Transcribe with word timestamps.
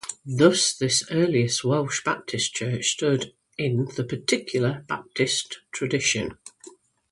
Thus 0.25 0.73
this 0.73 1.03
earliest 1.11 1.63
Welsh 1.63 2.03
Baptist 2.03 2.55
church 2.55 2.85
stood 2.87 3.35
in 3.59 3.85
the 3.97 4.03
Particular 4.03 4.83
Baptist 4.87 5.59
tradition. 5.71 6.39